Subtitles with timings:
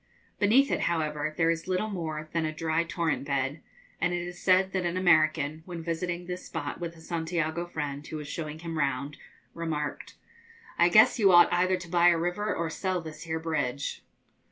[0.39, 3.61] Beneath it, however, there is little more than a dry torrent bed;
[4.01, 8.07] and it is said that an American, when visiting this spot with a Santiago friend,
[8.07, 9.17] who was showing him round,
[9.53, 10.15] remarked,
[10.79, 14.01] 'I guess you ought either to buy a river or sell this here bridge.'